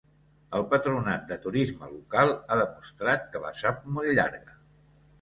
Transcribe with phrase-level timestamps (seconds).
[0.59, 4.61] El patronat de turisme local ha demostrat que la sap molt llarga.